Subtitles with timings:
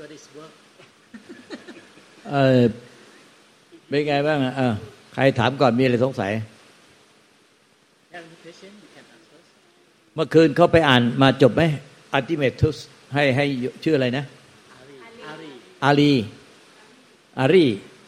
[0.00, 0.54] I'm not sure this work
[2.30, 2.60] เออ
[3.88, 4.74] เป็นไงบ้างอะเออ
[5.14, 6.32] ใครถามก่อนมีอะไรสงสัย
[8.12, 9.48] have any question you can ask first
[10.14, 11.62] เมื่อคืนเขาไปอ่านมาจบไหม
[12.14, 12.76] อัติเมทุส
[13.14, 13.44] ให้ให้
[13.84, 14.24] ชื่ออะไรนะ
[14.80, 14.96] Ari
[15.84, 16.12] อาลี
[17.38, 17.66] อารี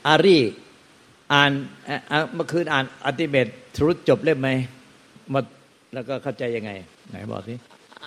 [0.08, 0.38] อารี
[1.32, 1.50] อ่าน
[1.86, 3.36] เอ่ออะเมื่อคืนอ่านอัติเม
[3.76, 4.48] ทรุสจบเล่มไหม
[5.32, 5.40] มา
[5.94, 6.70] แล้วก็เข้าใจยังไง
[7.10, 7.54] ไหนบอกสิ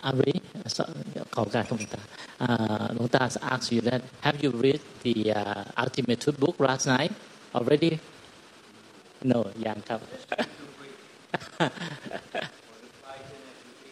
[0.09, 0.33] Ari
[1.35, 2.01] ขอการคำหลวงตา
[2.41, 7.11] อ่าหลวงตา ask you that have you read the uh, ultimate truth book last night
[7.57, 7.91] already
[9.31, 9.99] no ยังครับ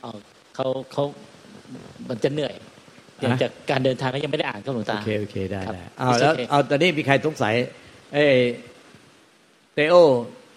[0.04, 0.12] อ๋อ
[0.56, 1.04] เขาเขา
[2.10, 2.54] มันจะเหนื่อย
[3.18, 7.55] เนื่องจากการเดินทางก็ยังไม่ได้อ่านครับหลวงตา โอเค โอเค ได้ครับได้เอา It's แล้ว okay เอาตอนนี้มีใครสงสัย
[8.14, 8.38] เอ้ย
[9.74, 9.96] เตโอ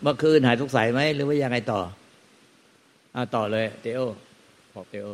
[0.03, 1.81] เมื่อคืนหายสงสัยไหมหรือว่ายังไงต่อ
[3.15, 4.01] เอาต่อเลย เตโอ
[4.75, 5.09] บอกเตโอ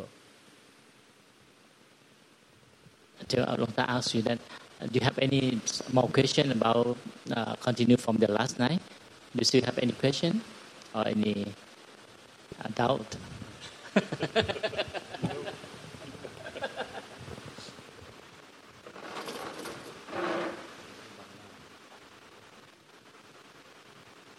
[3.35, 4.39] Uh, Long Ta ask you that
[4.81, 5.61] uh, do you have any
[5.93, 6.97] more question about
[7.33, 8.81] uh, continue from the last night?
[9.33, 10.43] Do you still have any question
[10.95, 11.47] or any
[12.61, 13.17] uh, doubt?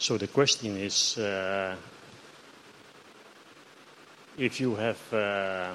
[0.04, 1.78] So the question is uh,
[4.38, 5.72] if you have uh,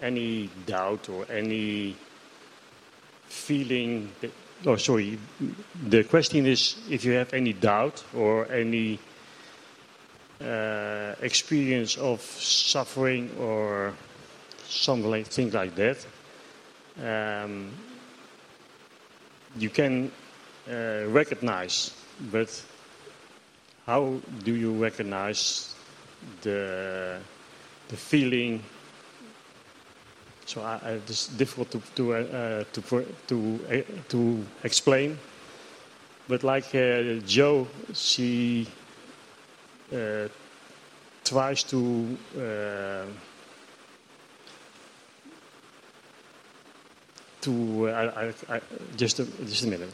[0.00, 1.96] any doubt or any
[3.26, 4.10] feeling.
[4.20, 4.32] That,
[4.66, 5.18] oh, sorry.
[5.88, 8.98] The question is if you have any doubt or any
[10.40, 13.94] uh, experience of suffering or
[14.66, 16.06] something like things like that.
[17.02, 17.70] Um,
[19.56, 20.10] you can
[20.68, 21.92] uh, recognize,
[22.32, 22.62] but
[23.86, 25.74] how do you recognize
[26.42, 27.18] the
[27.88, 28.62] the feeling?
[30.46, 35.18] So I, I, it's difficult to to uh, uh, to to uh, to explain.
[36.28, 38.66] But like uh, Joe, she
[41.24, 42.16] tries to.
[47.42, 48.60] To I, I,
[48.96, 49.92] just a, just a minute.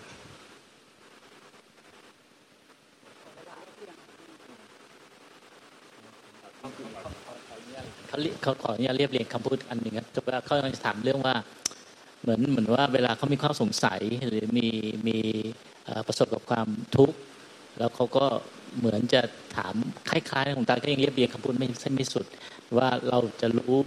[8.42, 11.34] เขาขออนุญาตเรียบเรียงคำพูดอันหนึ่งครับแต่ว่าเขาจะถามเรื่องว่า
[12.22, 14.68] เหมือนเหมือนว่าเวลาเขามีความสงสัยหรือมี
[15.08, 15.18] มี
[16.06, 17.16] ประสบกับความทุกข์
[17.78, 18.24] แล้วเขาก็
[18.78, 19.20] เหมือนจะ
[19.56, 19.74] ถาม
[20.10, 22.26] คล้ายๆของตาก็ยังเรียบเรียงคำพูดไม่ไม่สุด
[22.76, 23.78] ว่าเราจะรู้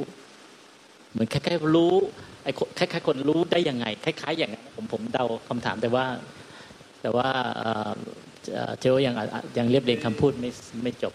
[1.11, 1.95] เหมือนคล้ายๆรู้
[2.44, 6.05] ไอ้คล้ายๆคนรู้ได้ยังไง คล้าย ๆ อย่างนั้ผมผมเดาคำถามแต่ว่า
[7.01, 7.91] แต่ว่าเอ่อ
[8.53, 9.25] เอ่อเทวยังอะ
[9.57, 10.50] ยังเรียบเรียงคำพูดไม่
[10.83, 11.13] ไม่จบ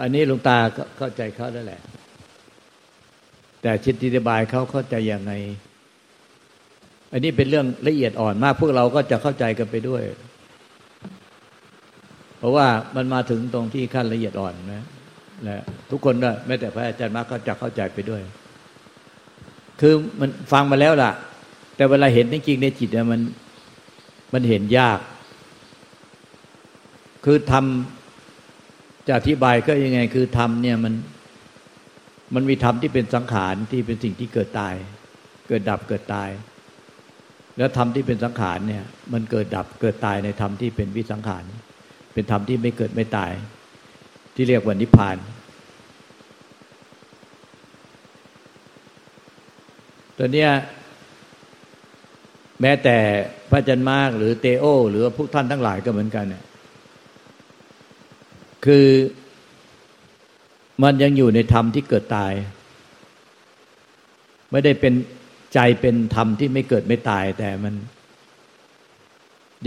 [0.00, 1.80] อันนี้หลวงตาก็เข้าใจเขาแล้วแหละ
[3.62, 5.32] แต่ชิตติบายเขาเข้าใจยังไง
[7.12, 10.02] อันนี้เป็นเรื่องละเอียดอ่อนมาก พวกเราก็จะเข้าใจกันไปด้วย
[12.38, 12.66] เพราะว่า
[12.96, 14.84] มันมาถึงตรงที่ขั้นละเอียดอ่อนนะ
[15.44, 18.22] และทุกคนด้วยแม้แต่พระอาจารย์มากก็จะเข้าใจไปด้วย
[19.80, 21.12] คือมันฟังมาแล้วล่ะ
[21.76, 23.20] แต่เวลาเห็นจริงๆในจิตเนี่ยมัน
[24.32, 24.98] มันเห็นยาก
[27.24, 27.99] คือทำ
[29.06, 30.94] จะอธิบายก็ยังไง คือธรรมเนี่ยมัน
[32.34, 34.74] มันมีธรรมที่เป็นสังขารที่เป็นสิ่งที่เกิดตาย
[35.48, 36.30] เกิดดับเกิดตาย
[37.58, 41.44] แล้วธรรมที่เป็นสังขารเนี่ย มันเกิดดับเกิดตายในธรรมที่เป็นวิสังขาร
[42.12, 43.32] เป็นธรรมที่ไม่เกิดไม่ตาย
[44.34, 45.16] ที่เรียกว่านิพพาน
[50.18, 50.50] ตัวเนี้ย
[52.60, 52.96] แม้แต่
[53.50, 56.42] พระจันมากหรือเตโอ หรือพวกท่านทั้งหลายก็เหมือนกันเนี่ย
[58.66, 58.86] คือ
[60.82, 62.32] มันยังอยู่ในธรรมที่เกิดตาย
[64.50, 64.94] ไม่ได้เป็น
[65.54, 67.74] ใจเป็นธรรมที่ไม่เกิดไม่ตาย แต่มัน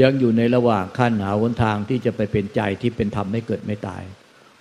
[0.01, 4.03] ยังอยู่ในระหว่างขั้นหาหนทางที่จะไปเป็นใจที่เป็นธรรมไม่เกิดไม่ตาย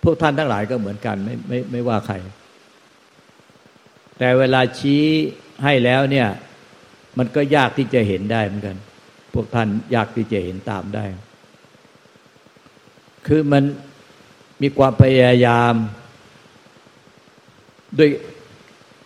[0.03, 2.17] พวกท่านทั้งหลายก็เหมือนกันไม่ไม่ไม่ว่าใคร
[4.19, 5.03] แต่เวลาชี้
[5.65, 6.29] ให้แล้วเนี่ย
[7.19, 8.77] มันก็ยากที่จะเห็นได้เหมือนกัน
[9.35, 11.05] พวกท่านยากที่จะเห็นตามได้
[13.27, 13.65] คือมัน
[14.63, 15.75] มีความพยายาม
[17.99, 18.11] ด้วย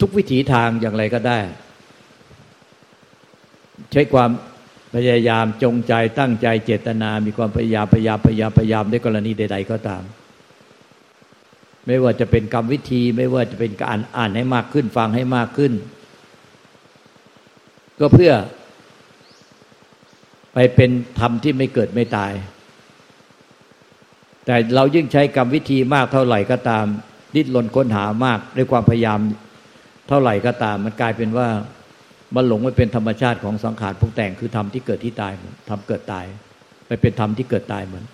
[0.01, 1.39] ทุกวิถีทางอย่างไรก็ได้
[3.93, 4.31] ใช้ความ
[4.95, 10.03] พยายามจงใจตั้งใจเจตนา มีความพยายามพยายามพยายามพยายามในกรณีใด ๆ ก็ตาม
[11.87, 15.73] ไม่ว่าจะเป็นกรรมวิธี ไม่ว่าจะเป็นการอ่านให้มากขึ้น ฟังให้มากขึ้น
[18.01, 18.33] ก็เพื่อ
[20.53, 22.33] ไปเป็นธรรมที่ไม่เกิดไม่ตาย
[24.47, 26.85] แต่เรายิ่งใช้กรรมวิธีมากเท่าไหร่ก็ตาม
[27.35, 29.21] ดิ้นรนค้นหามากด้วยความพยายาม
[30.09, 31.49] เท่าไหร่ก็ตาม มันกลายเป็นว่า
[32.35, 35.33] มันหลงไปเป็นธรรมชาติของสังขารปรุงแต่งคือธรรมที่เกิดที่ตาย
[35.71, 36.25] ทำเกิดตาย
[36.87, 38.05] ไปเป็นธรรมที่เกิดตายเหมือน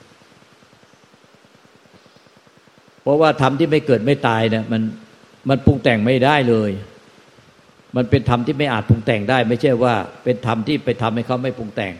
[3.02, 4.82] เพราะว่าธรรมที่ไม่เกิดไม่ตายเนี่ยมัน
[5.49, 6.70] มันปรุงแต่งไม่ได้เลย
[7.96, 9.94] มันเป็นธรรมที่ไม่อาจปรุงแต่งได้ ไม่ใช่ว่า
[10.25, 11.94] เป็นธรรมที่ไปทำให้เขาไม่ปรุงแต่ง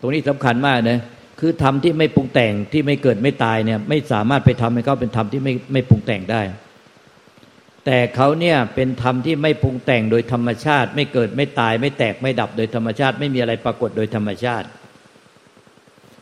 [0.00, 1.00] ตรงนี้สำคัญมากนะ
[1.40, 6.42] คือธรรมที่ไม่ปรุงแต่งที่ไม่เกิดไม่ตายเนี่ย ไม่สามารถไปทำให้เขาเป็นธรรมที่ไม่ไม่ปรุงแต่งได้
[7.86, 14.66] แต่เขาเนี่ยเป็นธรรมที่ไม่ปรุงแต่งโดยธรรมชาติ ไม่เกิดไม่ตายไม่แตกไม่ดับโดยธรรมชาติ ไม่มีอะไรปรากฏโดยธรรมชาติ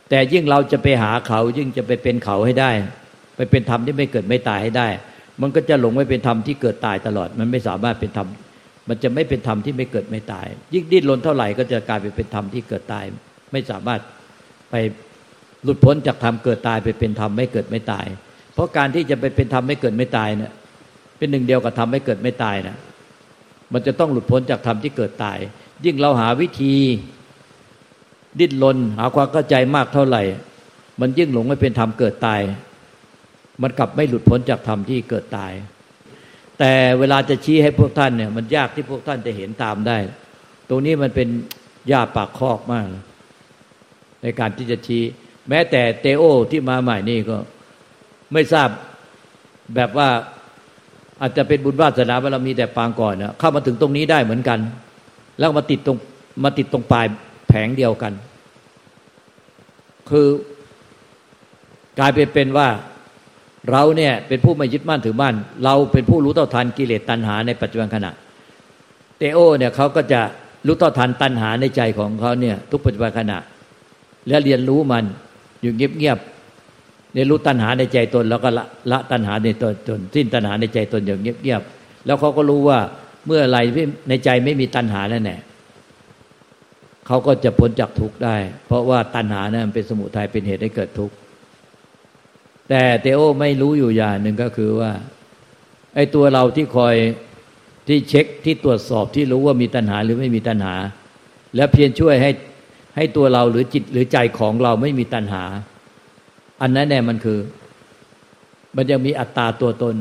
[0.08, 2.70] แต่ยิ่งเราจะไปหาเขายิ่งจะไปเป็นเขาให้ได้
[3.36, 4.88] ไปเป็นธรรมที่ไม่เกิดไม่ตายให้ได้
[5.40, 8.28] มันก็จะหลงไว้เป็นธรรมที่เกิดตายตลอด มันไม่สามารถเป็นธรรม
[8.88, 13.04] มันจะไม่เป็นธรรมที่ไม่เกิดไม่ตาย ยิ่งดิ้นรนเท่าไหร่ก็จะกลายไปเป็นธรรมที่เกิดตาย
[13.52, 14.00] ไม่สามารถ
[14.70, 14.74] ไป
[15.64, 18.06] หลุดพ้นจากธรรมเกิดตายไปเป็นธรรมไม่เกิดไม่ตาย
[18.54, 20.52] เพราะการที่จะไปเป็นธรรมไม่เกิดไม่ตายเนี่ย
[21.18, 22.76] เป็นหนึ่งเดียวกับธรรมไม่เกิดไม่ตายนะ
[23.72, 25.38] มันจะต้องหลุดพ้นจากธรรมที่เกิดตาย
[25.84, 26.74] ยิ่งเราหาวิธี
[28.38, 30.22] ดิ้นรนหาความเข้าใจมากเท่าไหร่
[31.00, 32.40] มันยิ่งหลงไม่เป็นธรรมเกิดตาย
[33.62, 35.52] มันกลับไม่หลุดพ้นจากธรรมที่เกิดตาย
[36.58, 39.96] แต่เวลาจะชี้ให้พวกท่านเนี่ยมันยากที่พวกท่านจะเห็นตามได้
[40.68, 41.28] ตรงนี้มันเป็น
[41.92, 42.86] ยาปากคอกมาก
[44.22, 45.02] ในการที่จะชี้
[45.48, 47.36] แม้แต่เตโอที่มาใหม่นี่ก็
[48.32, 48.68] ไม่ทราบ
[49.74, 50.08] แบบว่า
[51.20, 54.58] อาจจะเป็นบุญวาสนาบารมีแต่ปางก่อนนะเข้ามาถึงตรงนี้ได้เหมือนกัน
[55.38, 55.96] แล้วมาติดตรง
[56.44, 57.06] มาติดตรงปลาย
[57.48, 58.12] แผงเดียวกัน
[60.10, 60.28] คือ
[61.98, 62.68] กลายเป็นเป็นว่า
[63.70, 65.34] เราเนี่ยเป็นผู้ไม่ยึดมั่นถือมั่น
[65.64, 68.12] เราเป็นผู้รู้เท่าทันกิเลสตัณหาในปัจจุบันขณะ
[69.18, 70.20] เตโอเนี่ยเขาก็จะ
[70.66, 73.38] รู้เท่าทันตัณหาในใจของเขาเนี่ยทุกปัจจุบันขณะ
[74.28, 75.04] และเรียนรู้มัน
[75.62, 82.78] อยู่เงียบๆเรียนรู้ตัณหาในใจตน แล้วก็ละละตัณหาในตนจนสิ้นตัณหาในใจตนอย่างเงียบๆแล้วเขาก็รู้ว่า
[83.26, 83.58] เมื่อไร
[84.08, 85.36] ในใจไม่มีตัณหาแล้วแน่
[87.06, 91.14] เขาก็จะพ้นจากทุกข์ได้ เพราะว่าตัณหานะั้นเป็นสมุทัยเป็นเหตุให้เกิดทุกข์
[92.68, 94.92] แต่เตโอไม่รู้อยู่อย่างหนึ่งก็คือว่า
[95.94, 96.94] ไอ้ตัวเราที่คอย
[97.88, 100.74] ที่เช็คที่ตรวจสอบที่รู้ว่ามีตัณหาหรือไม่มีตัณหา
[101.56, 102.30] แล้วเพียรช่วยให้
[102.98, 105.44] ให้ตัวเราหรือจิตหรือใจของเราไม่มีตัณหา
[106.60, 107.40] อันนั้นแน่มันคือ
[108.76, 109.96] มันยังมีอัตตาตัวตน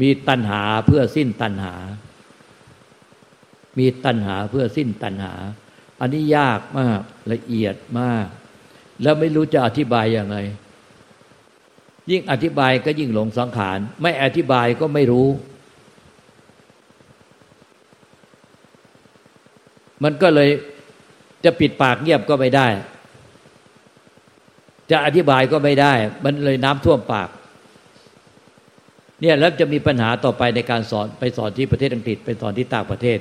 [0.00, 1.74] มีตัณหาเพื่อสิ้นตัณหา
[3.78, 5.34] มีตัณหาเพื่อสิ้นตัณหา
[6.00, 7.00] อันนี้ยากมาก
[7.32, 8.26] ละเอียดมาก
[9.02, 10.36] แล้วไม่รู้จะอธิบายยังไง
[12.10, 15.28] ยิ่งอธิบายก็ยิ่งหลงสังขาร ไม่อธิบายก็ไม่รู้
[20.02, 20.50] มันก็เลย
[21.44, 22.68] จะปิดปากเงียบก็ไม่ได้
[24.90, 25.92] จะอธิบายก็ไม่ได้
[26.24, 27.28] มันเลยน้ำท่วมปาก
[29.20, 33.18] เนี่ยแล้วจะมีปัญหาต่อไปในการสอนไปสอนที่ประเทศอังกฤษไปสอนที่ต่างประเทศ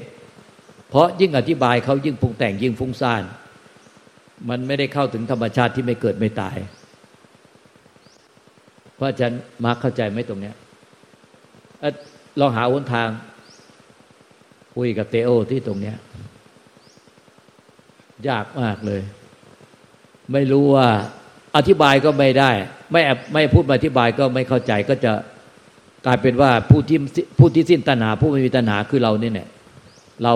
[0.89, 3.23] เพราะยิ่งอธิบายเขายิ่งปรุงแต่งยิ่งฟุ้งซ่าน
[4.49, 6.55] มันไม่ได้เข้าถึงธรรมชาติที่ไม่เกิดไม่ตาย
[8.95, 10.55] เพราะฉะนั้นมาร์คเข้าใจไหมตรงเนี้ย
[12.39, 13.09] ลองหาวนทาง
[14.75, 15.97] คุยกับเตโอที่ตรงเนี้ย
[18.29, 19.01] ยากมากเลย
[20.33, 20.87] ไม่รู้ว่า
[21.57, 22.51] อธิบายก็ไม่ได้
[22.91, 23.01] ไม่
[23.33, 25.11] ไม่พูดมาอธิบายก็ไม่เข้าใจก็จะ
[26.05, 26.99] กลายเป็นว่าผู้ที่
[27.39, 29.47] ผู้ที่สิ้นตัณหา ผู้ไม่มีตัณหาคือเราเนี่ย
[30.23, 30.33] เรา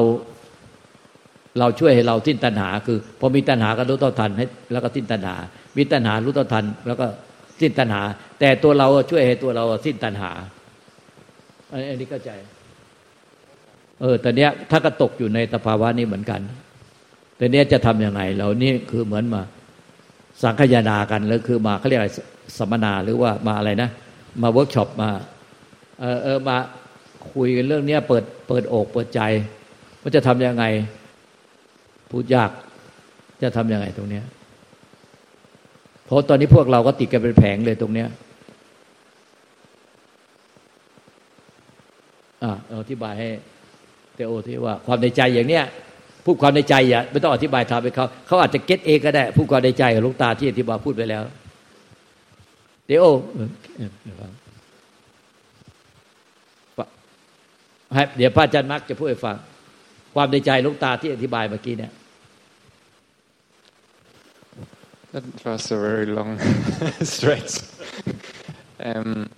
[1.60, 5.36] เราช่วยให้เราสิ้นตัณหา คือพอมีตัณหาก็รู้ต่อทันให้แล้วก็สิ้นตัณหา
[5.77, 7.06] มีตัณหารู้ต่อทัน แล้วก็
[7.62, 8.01] สิ้นตัณหา
[8.39, 10.32] แต่ตัวเราช่วยให้ตัวเราสิ้นตัณหา
[11.72, 12.32] อันนี้เข้าใจ
[14.01, 16.41] เออตอนเนี้ยถ้าก็ตกอยู่ในสภาวะนี้เหมือนกัน
[17.38, 19.41] แต่เนี้ยจะทำยังไงเรานี่คือเหมือนมา
[20.41, 22.10] สังคายนากันแล้วคือมาเขาเรียกอะไร
[22.58, 23.89] สัมมนาหรือว่ามาอะไรนะ
[24.41, 25.10] มาเวิร์กช็อปมา
[26.00, 26.58] เออเออมา
[27.34, 29.22] คุยกันเรื่องเนี้ยเปิดเปิดอกเปิดใจ
[30.01, 30.63] ว่าจะทำยังไง
[32.12, 32.51] พูดยาก
[33.44, 34.25] จะทำยังไงตรงเนี้ย
[36.06, 38.10] เพราะตอนนี้พวกเราก็ติดกันเป็นแผงเลยตรงเนี้ย
[42.44, 42.51] อ่า
[42.82, 43.29] อธิบายให้
[44.13, 45.65] เตโอที่ว่า ความในใจอย่างเนี้ย
[46.27, 51.24] พูดความในใจอย่าไม่ต้องอธิบายทำไปเขาเขาอาจจะเก็ตเองก็ได้ พูดความในใจกับลูกตาที่อธิบายพูดไปแล้ว
[52.88, 53.05] เดี๋ยว
[58.17, 59.36] เดี๋ยวพระอาจารย์มักจะพูดให้ฟัง
[60.15, 61.91] ความในใจลูกตาที่อธิบายเมื่อกี้เนี่ย
[65.13, 66.31] That was a very long
[67.15, 67.53] stretch.
[68.89, 69.29] um,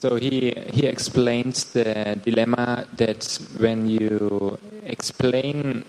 [0.00, 3.22] So he he explains the dilemma that
[3.56, 5.84] when you explain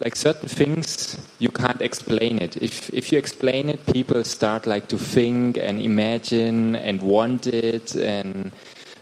[0.00, 2.56] like certain things you can't explain it.
[2.62, 7.94] If if you explain it, people start like to think and imagine and want it
[7.94, 8.50] and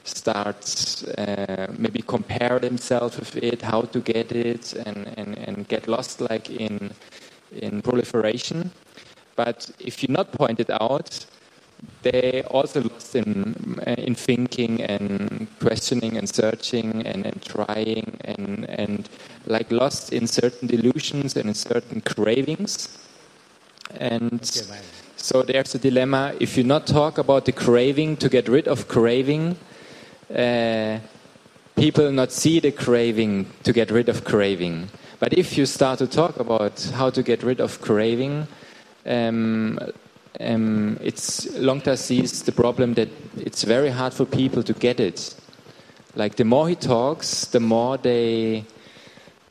[0.02, 0.66] start
[1.16, 6.21] uh, maybe compare themselves with it, how to get it, and, and, and get lost
[6.21, 6.90] like in
[7.52, 8.73] in proliferation.
[9.37, 11.25] But if you not point it out,
[12.02, 19.08] they also lost in in thinking and questioning and searching and, and trying and and
[19.46, 22.98] like lost in certain delusions and in certain cravings.
[23.98, 24.40] And
[25.16, 26.34] so there's a dilemma.
[26.40, 29.56] If you not talk about the craving to get rid of craving,
[30.34, 30.98] uh,
[31.76, 34.88] people not see the craving to get rid of craving.
[35.20, 38.48] But if you start to talk about how to get rid of craving,
[39.06, 39.78] um,
[40.40, 45.34] um, it's Longta sees the problem that it's very hard for people to get it.
[46.14, 48.64] Like the more he talks, the more they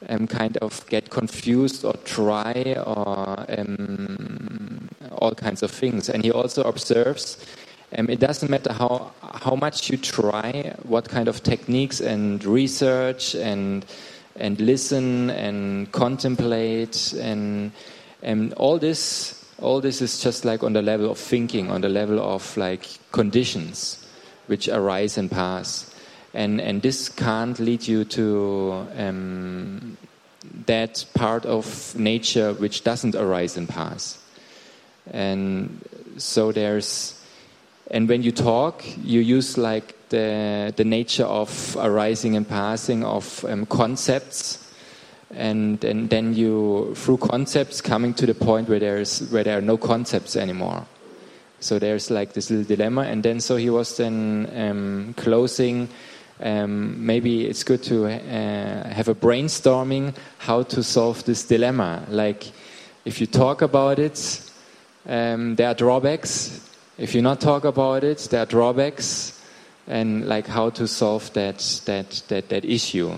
[0.10, 6.10] um, kind of get confused or try or um, all kinds of things.
[6.10, 7.38] And he also observes
[7.98, 13.36] um, it doesn't matter how how much you try, what kind of techniques and research
[13.36, 13.86] and
[14.36, 17.72] and listen and contemplate and
[18.24, 21.90] and all this all this is just like on the level of thinking, on the
[21.90, 24.06] level of like conditions
[24.48, 25.94] which arise and pass.
[26.34, 29.98] And, and this can't lead you to um,
[30.66, 34.18] that part of nature which doesn't arise and pass.
[35.12, 35.82] And
[36.18, 37.22] so there's,
[37.92, 43.46] and when you talk, you use like the, the nature of arising and passing of
[43.46, 44.71] um, concepts
[45.34, 49.62] and, and then you through concepts coming to the point where there's where there are
[49.62, 50.86] no concepts anymore.
[51.60, 55.90] So there's like this little dilemma and then so he was then um, closing
[56.42, 62.04] um, maybe it's good to uh, have a brainstorming how to solve this dilemma.
[62.10, 62.52] Like
[63.06, 64.42] if you talk about it
[65.08, 66.68] um, there are drawbacks.
[66.98, 69.40] If you not talk about it there are drawbacks
[69.88, 73.14] and like how to solve that that that, that issue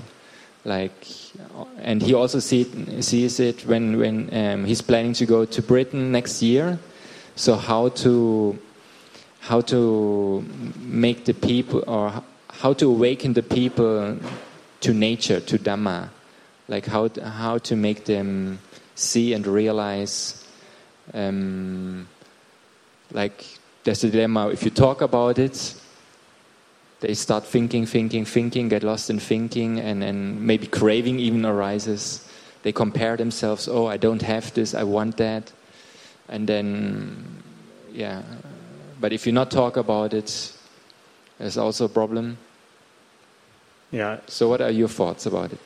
[0.66, 1.08] like
[1.80, 2.64] and he also see,
[3.02, 6.80] sees it when when um, he's planning to go to Britain next year.
[7.36, 8.58] So how to
[9.42, 10.46] how to
[10.80, 14.18] make the people or how to awaken the people
[14.82, 16.10] to nature to Dhamma,
[16.68, 18.60] like how how to make them
[18.96, 20.40] see and realize.
[21.14, 22.08] Um,
[23.12, 23.46] like
[23.84, 25.76] there's a dilemma if you talk about it
[27.04, 32.26] they start thinking, thinking, thinking, get lost in thinking, and, and maybe craving even arises.
[32.64, 35.52] They compare themselves, oh, I don't have this, I want that.
[36.30, 37.44] And then,
[37.92, 38.22] yeah.
[39.02, 40.54] But if you not talk about it,
[41.38, 42.38] there's also a problem.
[43.92, 44.22] Yeah.
[44.28, 45.60] So, what are your thoughts about it?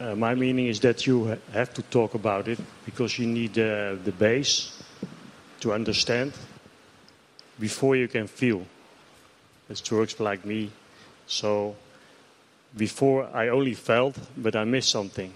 [0.00, 3.94] Uh, my meaning is that you have to talk about it because you need uh,
[4.04, 4.82] the base
[5.60, 6.32] to understand
[7.60, 8.66] before you can feel.
[9.68, 10.70] It works like me.
[11.26, 11.76] So
[12.76, 15.32] before I only felt, but I missed something.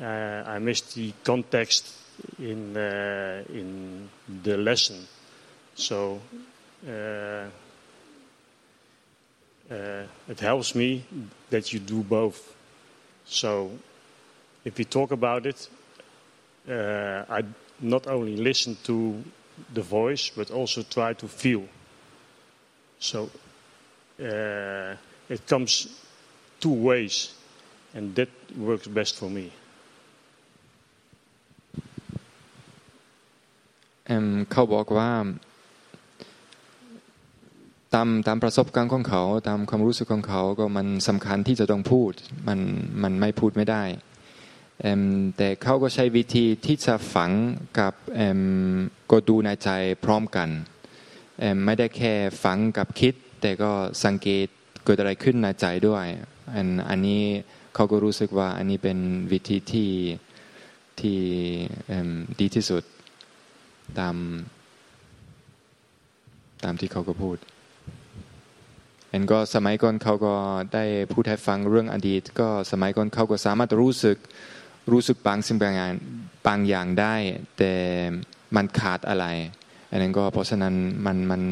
[0.00, 1.94] Uh, I missed the context
[2.38, 4.08] in uh, in
[4.42, 5.06] the lesson.
[5.74, 6.20] So
[6.86, 6.90] uh,
[9.70, 11.04] uh, it helps me
[11.50, 12.54] that you do both.
[13.26, 13.70] So
[14.64, 15.68] if we talk about it,
[16.68, 17.44] uh, I
[17.80, 19.22] not only listen to
[19.72, 21.64] the voice, but also try to feel.
[23.00, 23.30] So
[24.20, 24.94] uh,
[25.28, 25.88] it comes
[26.60, 27.32] two ways,
[27.94, 28.28] and that
[28.58, 29.46] works best for me.
[34.52, 35.10] เขาบอกว่า
[37.94, 42.12] ตามตามประสบการณ์ของเขา ตามความรู้สึกของเขาก็มันสำคัญที่จะต้องพูด
[42.48, 42.60] มัน
[43.02, 43.84] มันไม่พูดไม่ได้
[45.36, 47.30] แต่เขาก็ใช้วิธีที่จะฝัง
[47.78, 47.94] กับ
[49.10, 49.68] ก็ดูในใจ
[50.04, 50.48] พร้อมกัน
[51.64, 52.12] ไม่ได้แค่
[52.44, 53.70] ฟังกับคิด แต่ก็
[54.04, 54.46] สังเกต
[54.84, 56.06] เกิดอะไรขึ้นในใจด้วย
[56.54, 57.22] อันอันนี้
[57.74, 58.98] เขาก็รู้สึกว่าอันนี้เป็น
[59.32, 59.90] วิธีที่
[61.00, 61.18] ที่
[62.40, 62.82] ดีที่สุด
[63.98, 64.16] ตาม
[66.64, 67.36] ตามที่เขาก็พูด
[69.12, 70.34] อันก็สมัยก่อนเขาก็
[70.74, 74.16] ได้พูดให้ฟังเรื่องอดีต ก็สมัยก่อนเขาก็สามารถรู้สึก
[74.92, 75.92] รู้สึกบางสิ่งบางอย่าง
[76.46, 77.14] บางอย่างได้
[77.58, 77.72] แต่
[78.56, 79.26] มันขาดอะไร
[79.90, 80.74] อันนั้นก็เพราะฉะนั้น
[81.06, 81.42] มันมัน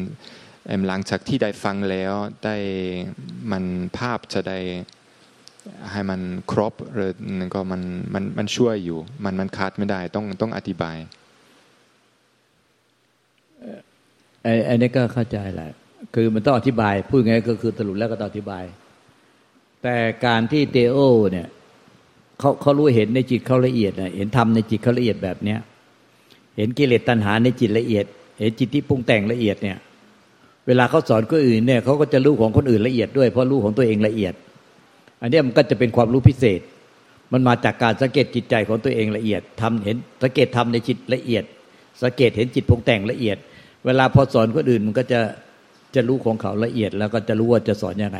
[0.87, 2.13] หลังจากที่ได้ฟังแล้ว
[2.45, 2.55] ได้
[3.51, 3.63] มัน
[3.97, 4.59] ภาพจะได้
[5.91, 7.81] ให้มันครบหรือนั่นก็มัน
[8.13, 10.97] มันมันช่วยอยู่ มันมันขาดไม่ได้ต้องต้องอธิบาย
[14.43, 15.69] ไอ้ไอ้นี่ก็เข้าใจแหละ
[16.15, 18.63] คือมันต้องอธิบาย พูดไงก็คือสรุปแล้วก็ต้องอธิบาย
[19.83, 20.97] แต่การที่เตโอ
[21.31, 21.47] เนี่ย
[22.39, 25.59] เขาเขารู้เห็นในจิตเขาละเอียดเห็นธรรมในจิตเขาละเอียดแบบเนี้ย
[26.57, 28.05] เห็นกิเลสตัณหาในจิตละเอียด
[28.39, 29.77] เห็นจิตที่ปรุงแต่งละเอียดเนี่ย
[30.67, 34.33] เวลาเขาสอนคนอื่นเนี่ยเขาก็จะรู้ของคนอื่นละเอียดด้วยเพราะรู้ของตัวเองละเอียด
[35.21, 36.61] อันนี้มันก็จะเป็นความรู้พิเศษ
[37.33, 41.43] มันมาจากการสังเกตจิตใจของตัวเองละเอียดทำเห็นสังเกตทำในจิตละเอียด
[42.03, 43.37] สังเกตเห็นจิตพงแต่งละเอียด
[43.85, 45.19] เวลาพอสอนคนอื่นมันก็จะ
[45.95, 48.19] จะรู้ของเขาละเอียด แล้วก็จะรู้ว่าจะสอนยังไง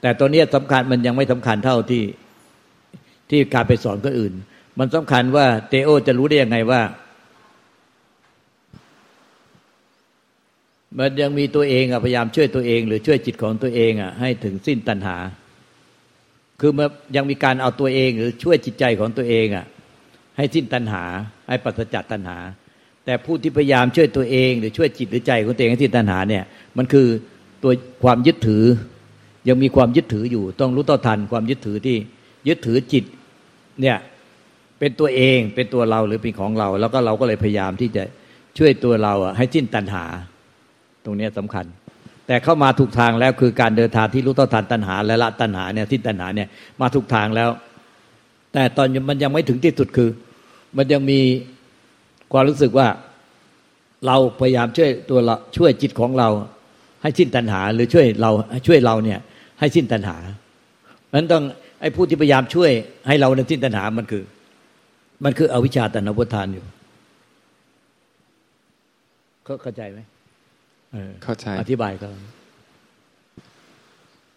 [0.00, 2.02] แต่ตัวนี้สำคัญมันยังไม่สำคัญเท่าที่
[3.30, 4.34] ที่การไปสอนคนอื่น
[4.78, 6.80] มันสำคัญว่าเตโอจะรู้ได้ยังไงว่า
[10.98, 15.16] มันยังมีตัวเองอะพยายามช่วยตัวเอง หรือช่วยจิตของตัวเองอะให้ถึงสิ้นตัณหา
[16.60, 19.66] คือมันยังมีการเอาตัวเองหรือช่วยจิตใจของตัวเองอะ
[20.36, 21.04] ให้สิ้นตัณหา
[21.48, 22.38] ให้ปัสจัดตัณหา
[23.04, 26.44] แต่ผู้ที่พยายามช่วยตัวเอง หรือช่วยจิตหรือใจของตัวเองให้สิ้นตัณหาเนี่ย
[26.76, 27.06] มันคือ
[27.62, 28.64] ตัวความยึดถือ
[29.48, 31.96] ยังมีความยึดถืออยู่ ต้องรู้ต่อทันความยึดถือที่
[32.48, 33.04] ยึดถือจิต
[33.80, 33.96] เนี่ย
[34.78, 38.04] เป็นตัวเองเป็นตัวเราหรือเป็นของเรา แล้วก็เราก็เลยพยายามที่จะ
[38.58, 40.04] ช่วยตัวเราอะให้สิ้นตัณหา
[41.06, 41.66] ตรงนี้สำคัญ
[42.26, 46.48] แต่เข้ามาถูกทางแล้วคือการเดินทางที่รู้ต่อทันตัณหา และละตัณหาเนี่ยสิ้นตัณหาเนี่ย
[46.80, 47.50] มาถูกทางแล้ว
[48.52, 50.10] แต่ตอนมันยังไม่ถึงที่สุดคือ
[50.76, 51.20] มันยังมี
[52.32, 52.88] ความรู้สึกว่า
[54.06, 56.28] เราพยายามช่วยตัวเราช่วยจิตของเรา
[57.02, 58.30] ให้สิ้นตัณหา หรือช่วยเรา
[58.66, 59.18] ช่วยเราเนี่ย
[59.60, 60.16] ให้สิ้นตัณหา
[61.06, 61.42] เพราะนั้นต้อง
[61.80, 62.70] ไอ้ผู้ที่พยายามช่วย
[63.06, 64.24] ให้เราในสิ้นตัณหามันคือ
[65.24, 66.64] มันคืออวิชชาตัณหาพุทานอยู่
[69.62, 70.00] เข้าใจไหม
[71.24, 72.08] เข้าใจอธิบายก็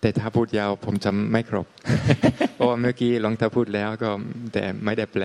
[0.01, 1.67] แต่ถ้าพูดยาวผมจำไม่ครบ
[2.55, 4.09] เพราะว่าเมื่อกี้ลองถ้าพูดแล้วก็
[4.53, 5.23] แต่ไม่ได้แปล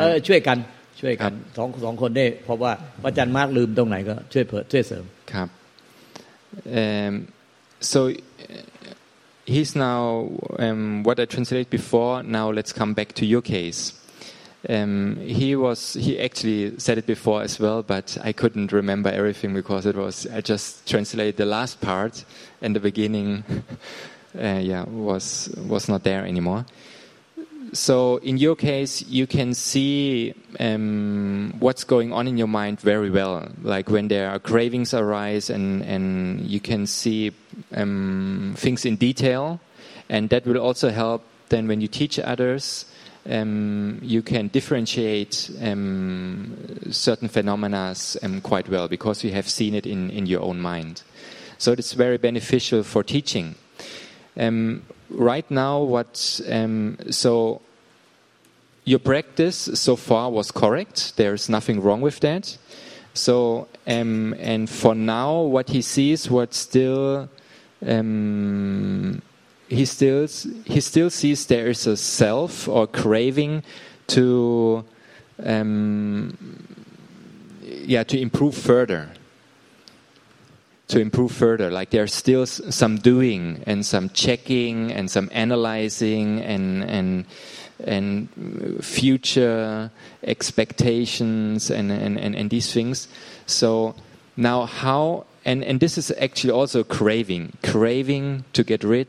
[0.00, 0.58] เออช่วยกัน
[1.00, 2.72] ช่วยกันสองสองคนได้เพราะว่า
[3.06, 5.48] อาจารย์มากลืมตรงไหนก็ช่วยเพิ่มช่วยเสริมครับ
[7.92, 8.00] so
[9.46, 12.22] he's now um, what I translated before.
[12.22, 13.92] Now let's come back to your case.
[14.68, 19.54] Um, he was he actually said it before as well, but I couldn't remember everything
[19.54, 22.24] because it was I just translated the last part
[22.60, 23.44] and the beginning.
[24.34, 26.64] Uh, yeah, was was not there anymore
[27.72, 33.10] so in your case, you can see um, what's going on in your mind very
[33.10, 33.48] well.
[33.62, 37.32] Like when there are cravings arise, and and you can see
[37.74, 39.60] um, things in detail,
[40.08, 41.24] and that will also help.
[41.48, 42.86] Then when you teach others,
[43.28, 46.56] um, you can differentiate um,
[46.90, 51.02] certain phenomena um, quite well because you have seen it in, in your own mind.
[51.58, 53.54] So it's very beneficial for teaching.
[54.36, 57.60] Um, right now, what um, so
[58.84, 61.16] your practice so far was correct.
[61.16, 62.56] There's nothing wrong with that.
[63.14, 67.28] So um, and for now, what he sees, what still
[67.86, 69.22] um,
[69.72, 70.26] he still
[70.64, 73.62] he still sees there is a self or craving
[74.08, 74.84] to
[75.42, 76.36] um,
[77.62, 79.08] yeah to improve further
[80.88, 81.70] to improve further.
[81.70, 87.24] Like there's still some doing and some checking and some analyzing and and
[87.84, 88.28] and
[88.84, 89.90] future
[90.22, 93.08] expectations and, and, and, and these things.
[93.46, 93.96] So
[94.36, 99.08] now how and, and this is actually also craving, craving to get rid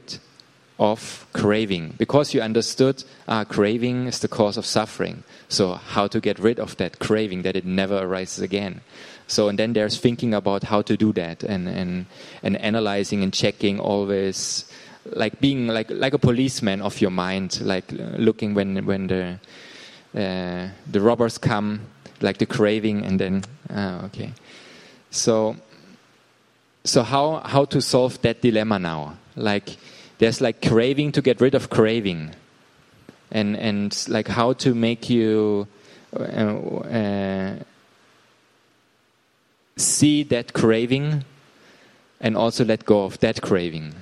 [0.79, 5.23] of craving because you understood ah, craving is the cause of suffering.
[5.49, 8.81] So how to get rid of that craving that it never arises again.
[9.27, 12.05] So and then there's thinking about how to do that and and
[12.41, 14.65] and analyzing and checking always
[15.05, 19.39] like being like like a policeman of your mind like looking when when the
[20.15, 21.81] uh, the robbers come
[22.21, 24.33] like the craving and then uh, okay
[25.11, 25.55] so
[26.83, 29.77] so how how to solve that dilemma now like
[30.19, 32.35] there's like craving to get rid of craving
[33.31, 35.67] and and like how to make you
[36.15, 37.55] uh, uh
[39.75, 41.25] see that craving
[42.21, 43.93] and also let go of that craving.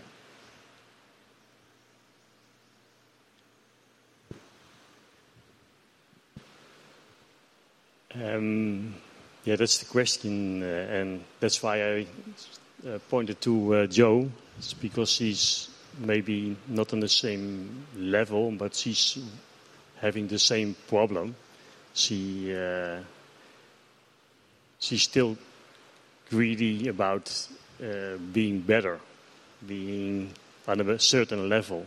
[8.13, 8.93] Um,
[9.45, 12.05] yeah, that's the question, uh, and that's why I
[12.85, 14.29] uh, pointed to uh, Joe.
[14.57, 19.17] It's because he's maybe not on the same level, but she's
[19.99, 21.35] having the same problem.
[21.93, 22.99] She uh,
[24.79, 25.37] she's still
[26.29, 27.47] greedy about
[27.83, 28.99] uh, being better,
[29.67, 30.31] being
[30.67, 31.85] on a certain level.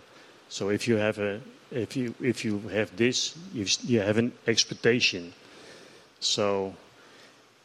[0.48, 1.40] So if you have a
[1.70, 5.32] if you if you have this, you, you have an expectation.
[6.20, 6.74] So,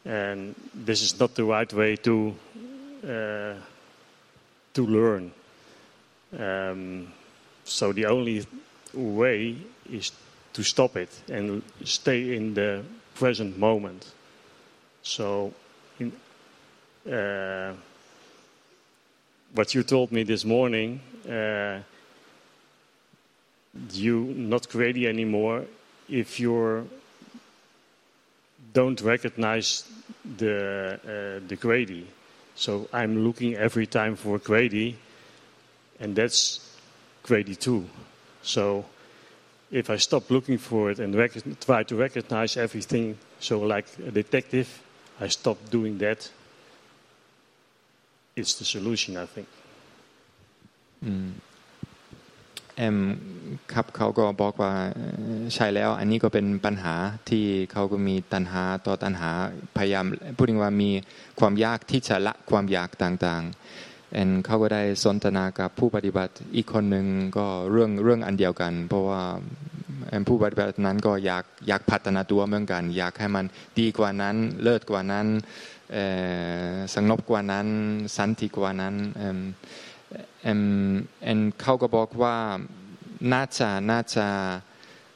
[0.04, 2.34] and this is not the right way to
[3.04, 3.54] uh,
[4.74, 5.32] to learn.
[6.38, 7.12] Um,
[7.64, 8.46] so the only
[8.94, 9.56] way
[9.90, 10.12] is
[10.52, 12.82] to stop it and stay in the
[13.14, 14.06] present moment.
[15.02, 15.52] So
[17.10, 17.72] uh,
[19.54, 21.80] what you told me this morning, uh,
[23.92, 25.64] you not greedy anymore
[26.08, 26.88] if you
[28.72, 29.84] don't recognize
[30.36, 32.06] the uh, the grady.
[32.54, 34.96] So I'm looking every time for grady,
[36.00, 36.40] and that's
[37.22, 37.84] grady too.
[38.42, 38.84] So
[39.70, 44.10] if I stop looking for it and rec- try to recognize everything, so like a
[44.10, 44.68] detective,
[45.20, 46.28] I stop doing that.
[48.36, 49.48] It's the solution, I think.
[51.04, 51.26] อืม
[52.76, 52.98] แอม
[53.72, 54.72] ครับเขาก็บอกว่า
[55.54, 56.94] ใช่แล้ว อันนี้ก็เป็นปัญหา
[57.28, 59.30] ที่เขาก็มีตัณหาต่อตัณหา
[59.76, 60.04] พยายาม
[60.36, 60.90] พูดถึงว่ามี
[61.40, 69.22] ความยากที่จะละความอยากต่างๆ แอนเขาก็ได้สนทนากับผู้ปฏิบัติอีกคนหนึ่งก็เรื่องเรื่องอันเดียวกัน เพราะว่า
[70.08, 73.44] แอมผู้ปฏิบัตินั้นก็อยากอยากพัฒนาตัวเหมือนกัน อยากให้มัน
[73.78, 75.26] ดีกว่านั้น เลิศกว่านั้น
[76.94, 77.66] สงบกว่านั้น
[78.16, 79.38] สันติกว่านั้นเอม
[80.42, 80.62] เอม
[81.24, 82.36] เอ็นเขาก็บอกว่า
[83.32, 84.26] น่าจะน่าจะ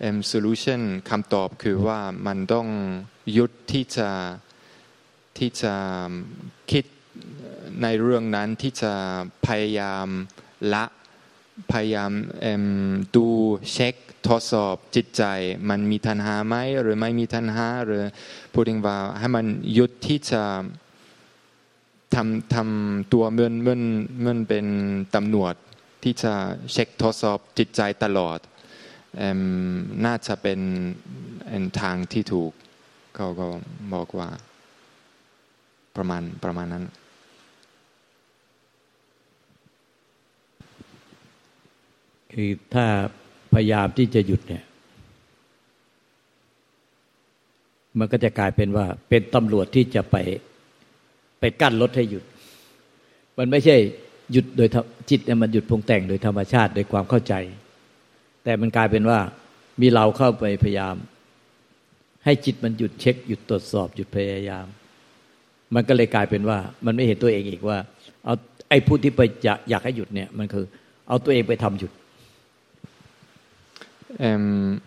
[0.01, 2.67] เอ็ม solution คำตอบคือว่ามันต้อง
[3.33, 4.11] หยุดที่จะ
[5.39, 5.75] ที่จะ
[6.71, 6.85] คิด
[7.83, 8.93] ในเรื่องนั้นที่จะ
[9.47, 10.07] พยายาม
[10.75, 10.85] ละ
[11.73, 12.11] พยายาม
[12.63, 12.65] ม
[13.17, 13.27] ดู
[13.73, 13.95] เช็ค
[14.29, 15.23] ทดสอบจิตใจ
[15.69, 18.05] มันมีทันหาไหมหรือไม่มีทันหาหรือ
[18.53, 20.43] พูดถึงว่าให้มันหยุดที่จะ
[22.15, 23.83] ทำทำตัวเมือนเมือน
[24.21, 24.67] เมือนเป็น
[25.15, 25.55] ตำรวจ
[26.03, 26.35] ที่จะ
[26.73, 28.39] เช็คทดสอบจิตใจตลอด
[29.21, 29.23] อ
[30.05, 30.61] น่าจะเป็น
[31.81, 32.53] ทางที่ถูก
[33.17, 33.47] เขาก็
[33.95, 34.29] บอกว่า
[35.97, 36.85] ประมาณประมาณนั้น
[42.35, 42.87] คือถ้า
[43.55, 44.65] พยายามที่จะหยุดเนี่ย
[47.99, 50.17] มันก็จะกลายเป็นว่า เป็นตำรวจที่จะไป
[51.41, 52.25] ไปกั้นรถให้หยุด
[53.39, 53.77] มันไม่ใช่
[54.33, 54.69] หยุดโดย
[55.11, 57.35] จิตเนี่ยมันหยุดปรุงแต่งโดยธรรมชาติโดยความเข้าใจ
[58.45, 59.19] แต่มันกลายเป็นว่า
[59.81, 60.95] มีเราเข้าไปพยายาม
[62.25, 64.67] ให้จิตมันหยุดเช็ค หยุดตรวจสอบ หยุดพยายาม
[65.75, 67.79] มันก็เลยกลายเป็นว่า มันไม่เห็นตัวเองอีกว่า
[68.25, 68.35] เอา
[68.69, 70.65] ไอ้ผู้ที่ไปอยากอยากให้หยุดเนี่ย มันคือ
[71.09, 71.93] เอาตัวเองไปทำหยุด
[74.19, 74.81] um,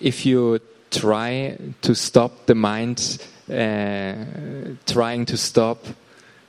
[0.00, 3.18] if you try to stop the mind,
[3.50, 4.14] uh,
[4.86, 5.78] trying to stop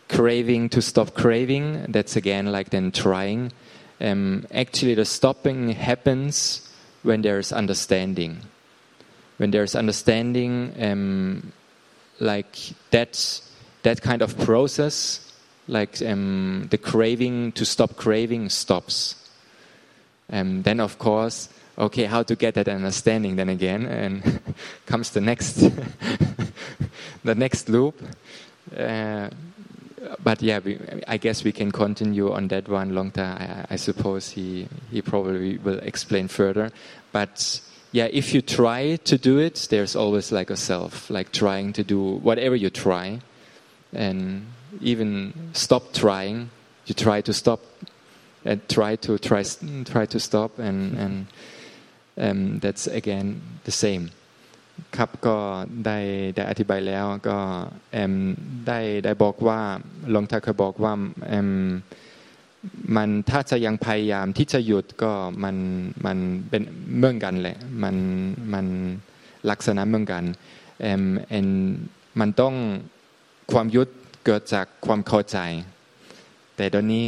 [0.10, 3.52] craving, to stop craving, that's again like then trying.
[4.00, 6.70] Um, actually, the stopping happens
[7.04, 8.42] when there's understanding.
[9.38, 11.52] When there's understanding, um,
[12.20, 12.58] like
[12.92, 13.52] that's
[13.84, 15.32] that kind of process,
[15.68, 19.16] like um, the craving to stop craving stops.
[20.30, 24.42] And then, of course, okay, how to get that understanding then again, and
[24.86, 25.54] comes the next,
[27.24, 28.02] the next loop.
[28.76, 29.30] Uh,
[30.24, 33.66] but yeah, we, I guess we can continue on that one long time.
[33.70, 36.72] I, I suppose he, he probably will explain further.
[37.12, 37.62] But
[37.92, 41.84] yeah, if you try to do it, there's always like a self, like trying to
[41.84, 43.22] do whatever you try,
[43.94, 44.46] and
[44.82, 46.50] even stop trying.
[46.86, 47.62] You try to stop
[48.50, 49.42] and try to try
[49.92, 51.16] try to stop and and
[52.26, 53.28] um, that's again
[53.68, 54.06] the same
[54.98, 55.38] ครับก็
[55.86, 55.98] ได้
[56.36, 57.38] ได้อธิบายแล้วก็
[57.94, 58.14] แอม
[58.68, 59.60] ได้ได้บอกว่า
[60.12, 60.94] หลวงตาเคยบอกว่า
[61.30, 61.50] แอม
[62.96, 65.12] มันถ้าจะยังพยายามที่จะหยุดก็
[65.44, 65.58] มัน
[66.06, 66.18] มัน
[66.50, 66.62] เป็น
[66.98, 67.96] เมื่องกันแหละมัน
[68.54, 68.66] มัน
[69.50, 70.24] ลักษณะเมื่องกัน
[70.82, 71.48] แอมเอ็น
[72.20, 72.56] มันต้อง
[73.52, 73.88] ความยุด
[74.26, 75.38] เกิดจากความเข้าใจ
[76.56, 77.04] แต่ตอนนี้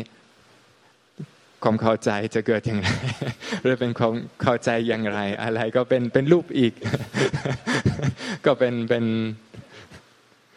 [1.63, 2.89] ความเข้าใจจะเกิดอย่างไร
[3.63, 6.73] หรือเป็นความเข้าใจอย่างไร อะไรก็เป็นเป็นรูปอีก
[8.45, 9.05] ก็เป็นเป็น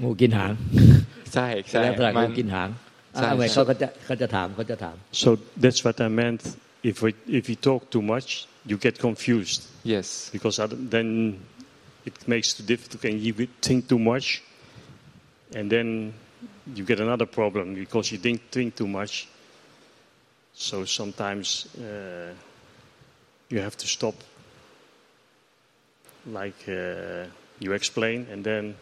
[0.02, 0.52] งูกินหาง
[1.34, 2.68] ใช่ใช่แล้วแต่มังูกินหาง
[3.14, 5.28] ใช่อะทำไมเขาก็จะเขาจะถามเขาจะถาม So
[5.62, 6.42] that's what I meant.
[6.90, 8.28] If we if you talk too much,
[8.70, 9.60] you get confused
[9.94, 11.08] yes because other- then
[12.08, 13.32] it makes it difficult and you
[13.66, 14.26] think too much,
[15.58, 15.86] and then
[16.76, 19.12] you get another problem because you think think too much.
[20.54, 22.32] So sometimes uh,
[23.48, 24.14] you have to stop,
[26.26, 27.24] like uh,
[27.58, 28.74] you explain, and then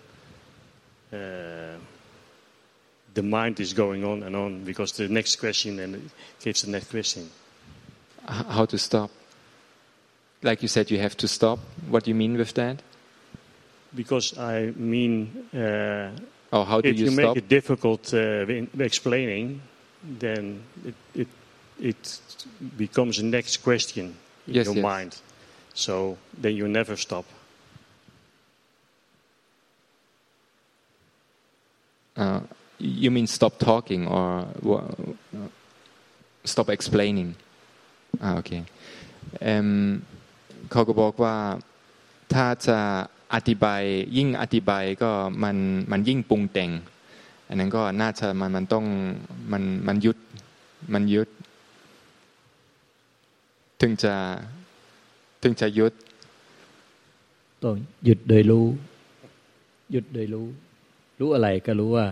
[1.12, 1.78] uh,
[3.14, 6.02] the mind is going on and on because the next question and it
[6.42, 7.30] gives the next question.
[8.26, 9.11] How to stop?
[10.42, 11.59] Like you said you have to stop.
[11.88, 12.83] What do you mean with that?
[13.94, 16.11] Because I mean, uh,
[16.52, 17.35] or how do if you, you, stop?
[17.35, 19.61] make it difficult uh, in explaining,
[20.02, 21.28] then it, it
[21.79, 22.19] it
[22.77, 24.05] becomes a next question
[24.47, 24.84] in Yes, your yes.
[24.84, 25.12] mind.
[25.73, 27.25] So then you never stop.
[32.17, 32.39] uh,
[32.79, 34.45] you mean stop talking or
[36.53, 37.29] stop explaining
[38.23, 38.51] อ่าโอเค
[40.71, 41.36] เขาก็บอกว่า
[42.34, 42.79] ถ้าจะ
[43.34, 43.81] อธิบาย
[44.17, 45.12] ยิ่งอธิบายก็
[45.43, 45.58] มัน
[45.91, 46.71] มันยิ่งปรุงแต่ง
[47.47, 48.86] อันนั้นก็น่าจะมันมันต้อง
[49.51, 50.17] มันมันยุด
[50.93, 51.29] มันยุด
[53.80, 54.14] ถึงจะ
[55.42, 55.92] ถึงจะยุด
[57.62, 58.66] ต้องหยุดโดยรู้
[59.92, 60.46] หยุดโดยรู้
[61.20, 62.06] รู้อะไรก็รู้ว่า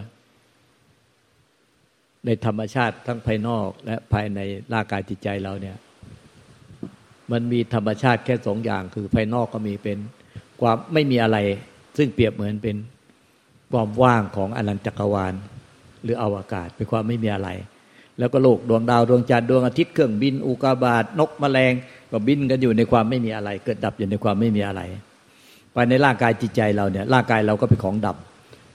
[2.25, 4.41] ในธรรมชาติทั้งภายนอก และภายใน
[4.73, 5.77] ร่างกายจิตใจเราเนี่ย
[7.33, 9.99] มันมีธรรมชาติแค่สองอย่าง คือภายนอกก็มีเป็น
[10.61, 11.39] ความไม่มีอะไร
[11.97, 12.77] ซึ่งเปรียบเหมือนเป็น
[13.73, 15.35] ความว่างของอนันตจักรวาล
[16.03, 17.49] หรืออวกาศเป็นความไม่มีอะไร
[18.19, 21.73] แล้วก็โลกดวงดาวดวงจันทร์ดวงอาทิตย์เครื่องบินอุกาบาตนกแมลง
[22.11, 24.81] ก็บินกันอยู่ในความไม่มีอะไร เกิดดับอยู่ในความไม่มีอะไร
[25.75, 28.17] ภายในร่างกายจิตใจเราเนี่ยร่างกายเราก็เป็นของดับ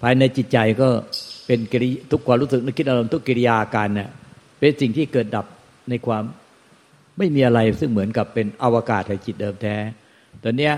[0.01, 0.88] ภายในจิตใจก็
[1.47, 4.10] เป็นกิริทุกความรู้สึกนึกคิดอารมณ์ทุกกิริยาการเนี่ย
[4.60, 5.45] เป็นสิ่งที่เกิดดับ
[5.89, 6.23] ในความ
[7.17, 9.75] ไม่มีอะไรซึ่งเหมือนกับเป็นอวกาศแห่งจิตเดิมแท้
[10.43, 10.73] ตอนเนี้ย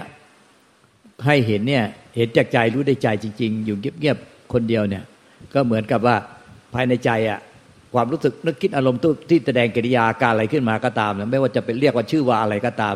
[1.25, 1.83] ให้เห็นเนี่ย
[2.15, 5.03] เห็นจากใจรู้ได้ใจจริง ๆ อยู่เงียบๆคนเดียวเนี่ย
[5.53, 6.15] ก็เหมือนกับว่า
[6.73, 7.39] ภายในใจอะ
[7.95, 12.95] ความรู้สึกนึกคิดอารมณ์ที่แสดงกิริยาการอะไรขึ้นมาก็ตามนะไม่ว่าจะเป็นเรียกว่าชื่อว่าอะไรก็ตาม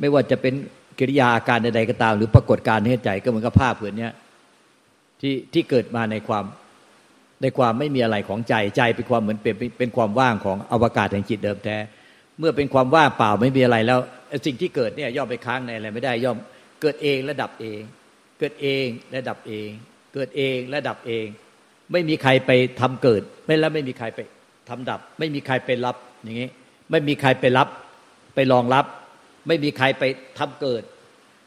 [0.00, 0.54] ไม่ว่าจะเป็น
[0.98, 4.08] กิริยาอาการใดๆก็ตาม หรือปรากฏการณ์ในใจก็เหมือนกับภาพผืนนี้
[5.20, 6.44] ที่ที่เกิดมาในความ
[7.42, 11.76] ในความไม่มีอะไรของใจใจเป็นความเหมือนเป็นเป็นความว่างของอวกาศแห่งจิตเดิมแท้
[12.38, 13.98] เมื่อเป็นความว่างเปล่าไม่มีอะไรแล้ว
[14.46, 16.36] สิ่งที่เกิดเนี่ยย่อมไปค้างในอะไรไม่ได้ย่อม
[16.82, 17.80] เกิดเองและดับเอง
[18.38, 19.68] เกิดเองและดับเอง
[20.14, 21.26] เกิดเองและดับเอง
[21.92, 24.20] ไม่มีใครไปทำเกิด ไม่แล้วไม่มีใครไป
[24.70, 26.48] ทำดับ ไม่มีใครไปรับอย่างนี้
[26.90, 27.68] ไม่มีใครไปรับ
[28.34, 28.84] ไปรองรับ
[29.48, 30.04] ไม่มีใครไป
[30.38, 30.82] ทำเกิด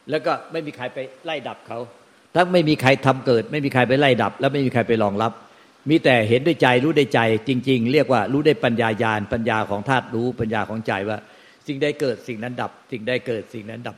[0.10, 1.80] แล้วก็ไม่มีใครไปไล่ดับเขา
[2.36, 5.32] ทั้งไม่มีใครทำเกิด ไม่มีใครไปไล่ดับ แล้วไม่มีใครไปรองรับ
[5.90, 11.18] มีแต่เห็นด้วยใจรู้ด้วยใจ จริง ๆ เรียกว่ารู้ได้ปัญญายาณปัญญาของธาตุรู้ปัญญาของใจว่า
[11.68, 13.96] สิ่งใดเกิดสิ่งนั้นดับ สิ่งใดเกิดสิ่งนั้นดับ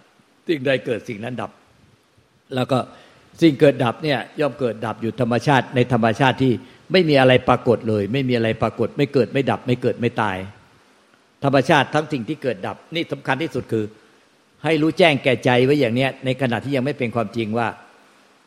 [0.47, 1.51] สิ่งใดเกิดสิ่งนั้นดับ
[2.55, 2.79] แล้วก็
[3.41, 6.53] สิ่งเกิดดับเนี่ยย่อมเกิดดับอยู่ธรรมชาติในธรรมชาติที่
[6.91, 10.37] ไม่มีอะไรปรากฏเลย ไม่มีอะไรปรากฏ ไม่เกิดไม่ดับ ไม่เกิดไม่ตาย
[11.43, 13.85] ธรรมชาติทั้งสิ่งที่เกิดดับ นี่สำคัญที่สุดคือ
[14.63, 17.67] ให้รู้แจ้งแก่ใจไว้อย่างเนี้ย ในขณะที่ยังไม่เป็นความจริงว่า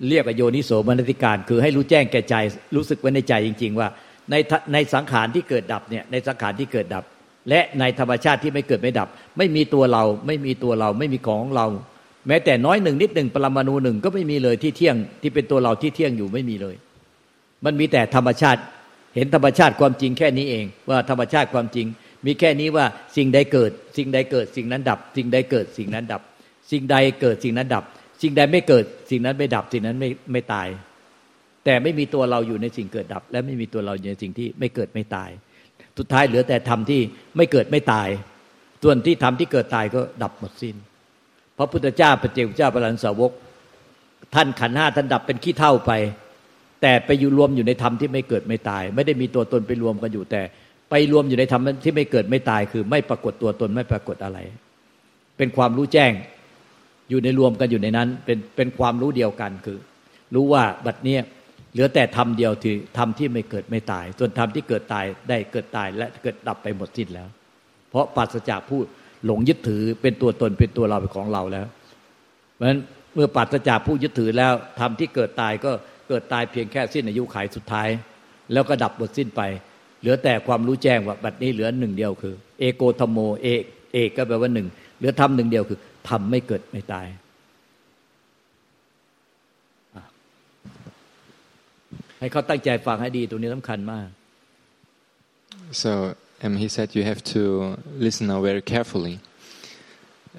[0.09, 2.35] เรียกว่าโยนิโสมนติการ คือให้รู้แจ้งแก่ใจ
[2.77, 3.88] รู้สึกไว้ในใจจริง ๆ ว่า
[4.31, 4.35] ใน
[4.72, 7.05] ในสังขารที่เกิดดับเนี่ยในสังขารที่เกิดดับ
[7.48, 11.66] และในธรรมชาติที่ไม่เกิดไม่ดับ ไม่มีตัวเราไม่มีตัวเราไม่มีของเรา
[12.29, 16.77] แม้แต่น้อยหนึ่งนิดหนึ่งปรมาณูหนึ่งก็ไม่มีเลยที่เที่ยงที่เป็นตัวเราที่เที่ยงอยู่ไม่มีเลย
[17.64, 18.61] มันมีแต่ธรรมชาติ
[19.14, 21.87] เห็นธรรมชาติความจริงแค่นี้เอง ว่าธรรมชาติความจริง
[22.27, 22.85] มีแค่นี้ว่า
[23.16, 26.23] สิ่งใดเกิด สิ่งใดเกิด สิ่งนั้นดับ สิ่งใดเกิด สิ่งนั้นดับ
[26.71, 27.85] สิ่งใดเกิดสิ่งนั้นดับ
[28.23, 30.68] สิ่งใดไม่เกิด สิ่งนั้นไม่ดับ สิ่งนั้นไม่ไม่ตาย
[31.64, 35.31] แต่ไม่มีตัวเราอยู่ในสิ่งเกิดดับ และไม่มีตัวเราอยู่ในสิ่งที่ไม่เกิดไม่ตาย
[35.99, 37.01] สุดท้ายเหลือแต่ธรรมที่
[37.37, 38.09] ไม่เกิดไม่ตาย
[38.83, 40.77] ส่วนที่ธรรมที่เกิดตายก็ดับหมดสิ้น
[41.59, 43.33] พระพุทธเจ้าพระเจ้าเจ้าพระลันสาวก
[44.35, 45.92] ท่านขันห้าท่านดับเป็นขี้เท่าไป
[46.82, 50.42] แต่ไปอยู่รวมอยู่ในธรรมที่ไม่เกิดไม่ตาย ไม่ได้มีตัวตนไปรวมกันอยู่ แต่
[50.90, 54.38] ไปรวมอยู่ในธรรมที่ไม่เกิดไม่ตาย คือ ไม่ปรากฏตัวตนไม่ปรากฏอะไร
[55.36, 56.12] เป็นความรู้แจ้ง
[57.10, 59.78] อยู่ในรวมกันอยู่ในนั้น เป็นเป็นความรู้เดียวกันคือ
[60.34, 61.20] รู้ว่าบัดเนี้ย
[61.72, 67.28] เหลือแต่ธรรมเดียวที่ธรรมที่ไม่เกิดไม่ตาย ส่วนธรรมที่เกิดตายได้เกิดตายและเกิดดับไปหมดสิ้นแล้ว
[67.90, 68.80] เพราะปัสจากผู้
[69.26, 71.66] หลงยึดถือเป็นตัวตนเป็นตัวเราเป็นของเราแล้ว
[72.54, 72.80] เพราะฉะนั้น
[73.14, 75.72] เมื่อปัสจากผู้ยึดถือแล้วธรรมที่เกิดตายก็
[76.09, 77.88] เกิดตายเพียงแค่สิ้นอายุขัยสุดท้าย
[78.53, 79.42] แล้วก็ดับหมดสิ้นไป
[80.01, 83.62] เหลือแต่ความรู้แจ้งว่าบัดนี้เหลือหนึ่งเดียวคือ เอโกธโมเอก
[83.94, 84.66] เอกก็แปลว่าหนึ่ง
[84.99, 87.07] เหลือธรรมหนึ่งเดียวคือธรรมไม่เกิดไม่ตาย
[92.18, 94.09] ให้เขาตั้งใจฟังให้ดีตรงนี้สำคัญมาก
[95.83, 95.90] so
[96.44, 97.42] um, he said you have to
[98.05, 99.16] listen now very carefully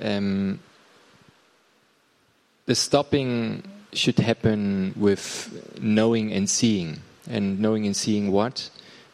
[0.09, 0.59] um,
[2.69, 3.31] the stopping
[3.93, 7.01] should happen with knowing and seeing.
[7.29, 8.69] And knowing and seeing what?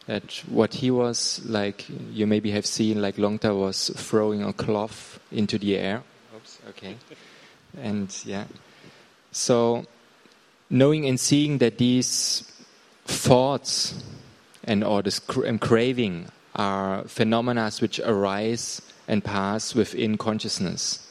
[0.06, 5.18] That what he was like you maybe have seen like Longta was throwing a cloth
[5.32, 6.02] into the air.
[6.34, 6.96] Oops okay.
[7.76, 8.44] And yeah.
[9.32, 9.84] So
[10.70, 12.50] knowing and seeing that these
[13.04, 14.02] thoughts
[14.64, 21.05] and or this and craving are phenomena which arise and pass within consciousness.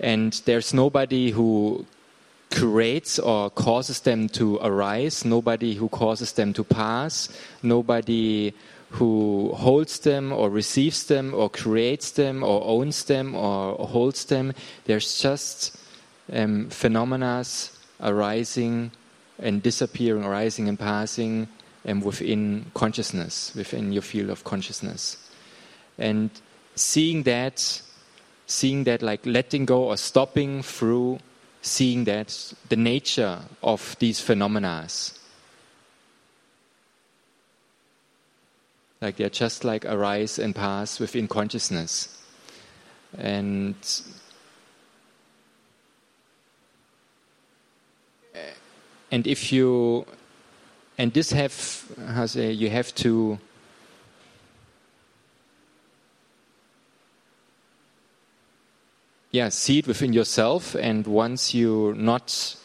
[0.00, 1.86] And there's nobody who
[2.50, 7.28] creates or causes them to arise, nobody who causes them to pass,
[7.62, 8.54] nobody
[8.90, 14.54] who holds them or receives them or creates them or owns them or holds them.
[14.84, 15.76] There's just
[16.32, 17.44] um, phenomena
[18.00, 18.92] arising
[19.38, 21.48] and disappearing, arising and passing,
[21.84, 25.16] and within consciousness, within your field of consciousness.
[25.98, 26.30] And
[26.74, 27.82] seeing that,
[28.48, 31.20] seeing that like letting go or stopping through
[31.62, 34.88] seeing that the nature of these phenomena
[39.00, 42.20] like they're just like arise and pass within consciousness.
[43.16, 43.76] And
[49.10, 50.04] and if you
[50.98, 53.38] and this have how say you have to
[59.30, 62.56] yeah see it within yourself and once you not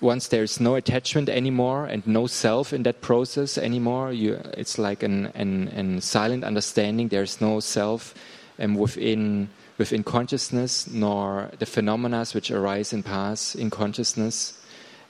[0.00, 5.02] once there's no attachment anymore and no self in that process anymore you it's like
[5.02, 7.08] an an, an silent understanding.
[7.08, 8.14] There's no self
[8.58, 14.58] and within within consciousness nor the phenomena which arise and pass in consciousness.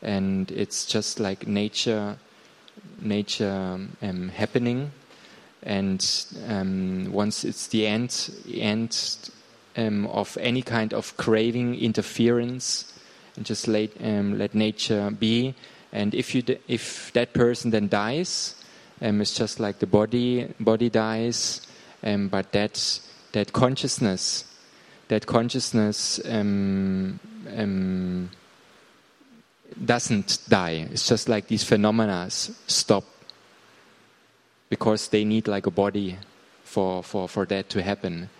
[0.02, 2.16] And it's just like nature
[3.00, 4.92] nature um, happening.
[5.62, 6.00] And
[6.48, 9.30] um, once it's the end end
[9.76, 12.92] um, of any kind of craving interference
[13.36, 15.54] and just let um, let nature be
[15.92, 18.54] and if you if that person then dies
[19.02, 21.66] um, it's just like the body body dies
[22.02, 23.00] um, but that
[23.32, 24.44] that consciousness
[25.08, 27.20] that consciousness um,
[27.56, 28.30] um,
[29.84, 30.88] doesn't die.
[30.90, 33.04] It's just like these phenomena stop
[34.68, 36.16] because they need like a body
[36.64, 38.30] for, for, for that to happen.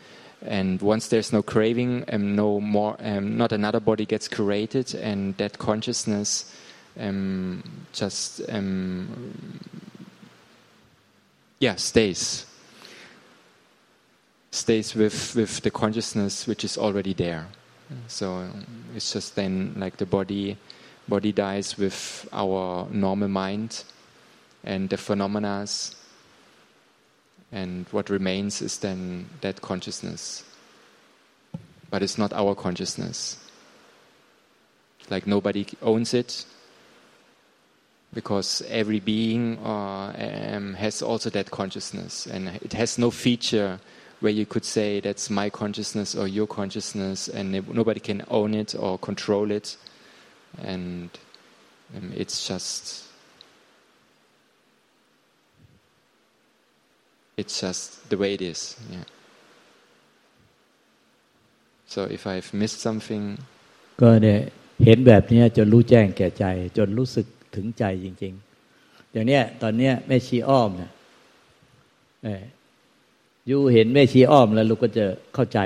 [0.42, 5.36] And once there's no craving, um, no more, um, not another body gets created, and
[5.38, 6.52] that consciousness
[6.98, 9.60] um, just um,
[11.58, 12.46] yeah stays
[14.50, 17.46] stays with with the consciousness which is already there.
[18.08, 18.48] So
[18.94, 20.56] it's just then like the body
[21.08, 23.84] body dies with our normal mind
[24.64, 25.66] and the phenomena
[27.52, 30.44] and what remains is then that consciousness.
[31.90, 33.38] But it's not our consciousness.
[35.08, 36.44] Like nobody owns it.
[38.12, 42.26] Because every being uh, um, has also that consciousness.
[42.26, 43.78] And it has no feature
[44.20, 48.74] where you could say that's my consciousness or your consciousness and nobody can own it
[48.74, 49.76] or control it.
[50.62, 51.10] And
[51.96, 53.05] um, it's just
[57.40, 58.60] it's just the way it is
[58.94, 59.06] yeah
[61.92, 63.24] so if I've missed something
[64.00, 64.38] ก็เนี่ย
[64.84, 66.44] เห็นแบบนี้จนรู้แจ้งแก่ใจ
[66.78, 68.34] จนรู้สึกถึงใจจริง
[68.72, 70.90] ๆ อย่างเนี้ยตอนเนี้ยแม่ชีอ้อมเนี่ย
[73.46, 75.58] อยู่เห็นแม่ชีอ้อมแล้วลูกก็จะเข้าใจ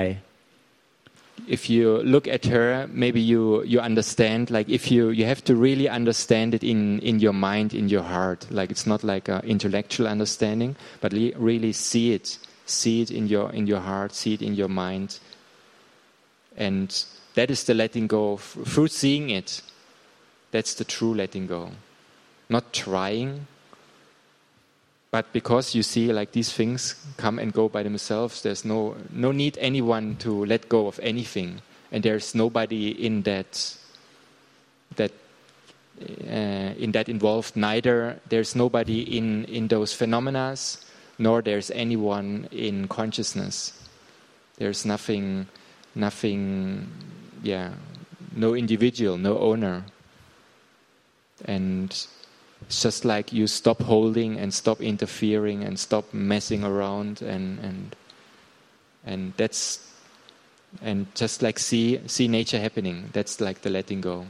[1.47, 5.55] if you look at her, maybe you, you understand, like if you, you have to
[5.55, 8.47] really understand it in, in your mind, in your heart.
[8.49, 12.37] Like it's not like an intellectual understanding, but really see it.
[12.65, 15.19] See it in your, in your heart, see it in your mind.
[16.55, 18.37] And that is the letting go.
[18.37, 19.61] Through seeing it,
[20.51, 21.71] that's the true letting go.
[22.49, 23.47] Not trying,
[25.11, 29.31] but because you see like these things come and go by themselves there's no no
[29.31, 31.61] need anyone to let go of anything.
[31.91, 33.75] And there's nobody in that
[34.95, 35.11] that
[36.01, 38.19] uh, in that involved neither.
[38.29, 40.55] There's nobody in in those phenomena
[41.19, 43.73] nor there's anyone in consciousness.
[44.57, 45.47] There's nothing
[45.93, 46.87] nothing
[47.43, 47.73] yeah
[48.33, 49.83] no individual no owner.
[51.43, 51.91] And
[52.61, 57.95] it's just like you stop holding and stop interfering and stop messing around and and
[59.03, 59.91] and that's
[60.81, 63.09] and just like see see nature happening.
[63.13, 64.27] That's like the letting go.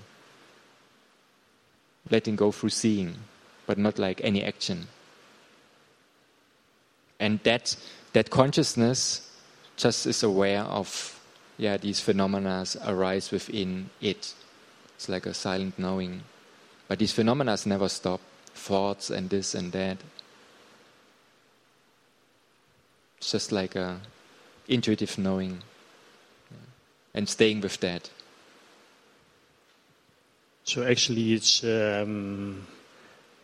[2.09, 3.15] Letting go through seeing,
[3.67, 4.87] but not like any action.
[7.19, 7.75] And that
[8.13, 9.29] that consciousness
[9.77, 11.19] just is aware of
[11.57, 14.33] yeah these phenomena arise within it.
[14.95, 16.23] It's like a silent knowing.
[16.91, 18.19] But these phenomena never stop
[18.53, 19.97] thoughts and this and that.
[23.17, 24.01] It's just like a
[24.67, 25.63] intuitive knowing
[27.13, 28.09] and staying with that.
[30.65, 32.67] So actually, it's um,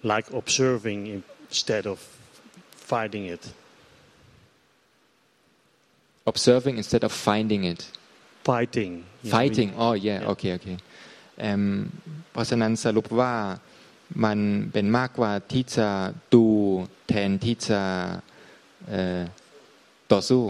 [0.03, 1.99] like observing instead of
[2.71, 3.53] fighting it.
[6.25, 7.89] Observing instead of finding it.
[8.43, 9.05] Fighting.
[9.23, 9.73] Fighting.
[9.77, 10.19] Oh yeah.
[10.19, 10.27] yeah.
[10.31, 10.53] Okay.
[10.55, 10.77] Okay.
[12.31, 13.33] เพราะฉะนั้นสรุปว่า
[14.25, 14.37] มัน
[14.73, 15.89] เป็นมากกว่าที่จะ
[16.33, 16.45] ดู
[17.07, 17.81] แทนที่จะ
[20.11, 20.43] ต่อสู้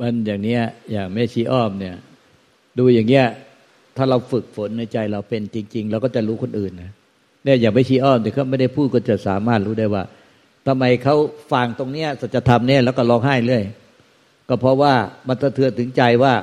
[0.00, 0.62] มันอย่างเนี้ย
[0.92, 1.96] อย่างแม่ชีอ้อมเนี่ย
[2.78, 3.26] ดูอย่างเงี้ย
[3.96, 6.92] ถ้าเราฝึกฝนในใจเราเป็นจริง ๆ เราก็จะรู้คนอื่นนะ
[7.44, 10.02] เนี่ยอย่าไปชี้อ้อมแต่เขาไม่ได้พูดก็จะสามารถรู้ได้ว่า
[10.66, 11.16] ทำไมเขา
[11.52, 13.64] ฟังตรงเนี้ยสัจธรรมเนี่ยแล้วก็ร้องไห้เรื่อย
[14.48, 14.94] ก็เพราะว่า
[15.28, 16.34] มันสะเทือนถึงใจว่า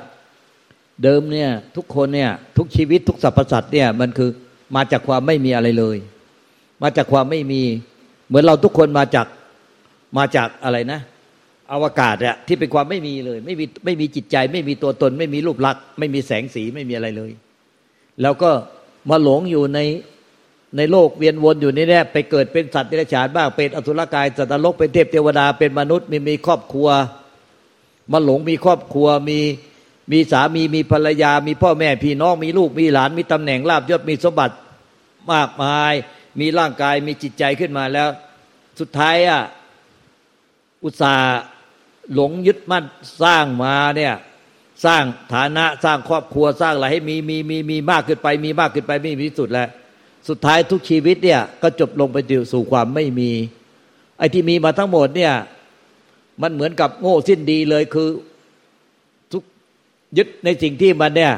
[1.03, 4.29] เดิมเนี่ยทุกคนเนี่ยทุกชีวิตทุกสรรพสัตว์เนี่ยมันคือ
[4.75, 5.97] มาจากความไม่มีอะไรเลย
[6.83, 7.61] มาจากความไม่มี
[8.27, 9.27] เหมือนเราทุกคนมาจาก
[10.17, 10.99] มาจากอะไรนะ
[11.71, 17.31] อวกาศอะที่เป็นความไม่มีเลย ไม่มีไม่มีจิตใจ ไม่มีตัวตน ไม่มีรูปลักษณ์ไม่มีแสงสีไม่มีอะไรเลย
[18.21, 18.51] แล้วก็
[19.09, 19.79] มาหลงอยู่ใน
[20.77, 26.87] ในโลกเวียนวนอยู่นี่แน่ไปเกิดเป็นสัตว์เดรัจฉานบ้างเป็นอสุรกายสัตว์นรกเป็นเทพเทวดาเป็นมนุษย์มีมีครอบครัว
[28.11, 29.39] มาหลงมีครอบครัวมี
[30.11, 34.55] มีสามีมีภรรยา มีพ่อแม่พี่น้องมีลูกมีหลาน มีตำแหน่งลาบยศมีสมบัติ
[35.31, 35.93] มากมาย
[36.39, 38.07] มีร่างกายมีจิตใจขึ้นมาแล้ว
[38.79, 39.41] สุดท้ายอะ
[40.83, 41.35] อุตสาห์
[42.13, 42.85] หลงยึดมั่น
[43.23, 44.13] สร้างมาเนี่ย
[44.85, 45.03] สร้าง
[45.33, 49.69] ฐานะสร้างครอบครัวสร้างอะไรให้มีมีมีมีมากขึ้นไป มีมากขึ้นไปไม่มีที่สุดแล้ว
[50.29, 52.17] สุดท้ายทุกชีวิตเนี่ยก็จบลงไป
[52.53, 53.31] สู่ความไม่มี
[54.17, 55.33] ไอ้ที่มีมาทั้งหมดเนี่ย
[56.41, 58.09] มันเหมือนกับโง่สิ้นดีเลยคือ
[60.17, 61.33] ยึดในสิ่งที่มันเนี่ย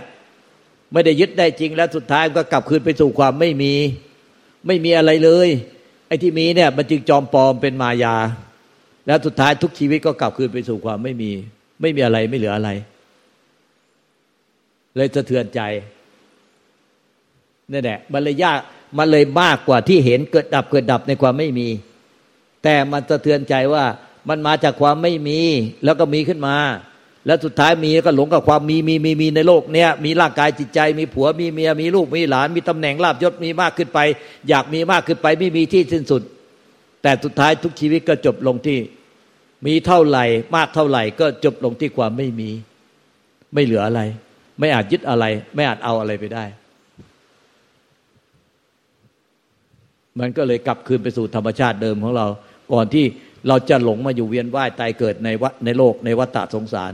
[0.94, 3.74] ไม่ได้ยึดได้จริงแล้วสุดท้ายก็กลับคืนไปสู่ความไม่มี
[4.68, 5.48] ไม่มีอะไรเลย
[6.08, 8.16] ไอ้ที่มีเนี่ย มันจึงจอมปลอมเป็นมายา
[9.08, 11.32] แล้วสุดท้ายทุกชีวิตก็กลับคืนไปสู่ความไม่มี
[11.82, 12.70] ไม่มีอะไรไม่เหลืออะไร
[14.96, 15.62] เลยสะเทือนใจ
[17.72, 18.60] นี่แหละมันเลยยาก
[18.98, 21.68] มันเลยมากกว่าที่เห็นเกิดดับเกิดดับในความไม่มี
[22.64, 23.86] แต่มันสะเทือนใจว่า
[24.30, 25.40] มันมาจากความไม่มี
[25.84, 26.56] แล้วก็มีขึ้นมา
[27.28, 34.00] แล้วสุดท้ายมีก็หลงกับความมีมีมีมีในโลกเนี้ยมีร่างกายจิตใจ มีผัวมีเมียมีลูกมีหลาน มีตำแหน่งลาบยศมีมากขึ้นไป
[34.50, 36.22] อยากมีมากขึ้นไปไม่มีที่สิ้นสุด
[37.02, 38.80] แต่สุดท้ายทุกชีวิตก็จบลงที่
[39.66, 40.26] มีเท่าไหร่
[40.56, 42.50] มากเท่าไหร่ ก็จบลงที่ความไม่มี
[43.54, 44.02] ไม่เหลืออะไร
[44.60, 45.26] ไม่อาจยึดอะไร
[45.56, 46.46] ไม่อาจเอาอะไรไปได้
[50.20, 52.28] มันก็เลยกลับคืนไปสู่ธรรมชาติเดิมของเรา
[52.74, 53.06] ก่อนที่
[53.48, 56.94] เราจะหลงมาอยู่เวียนว่ายตายเกิดในวัในโลกในวัฏฏะสงสาร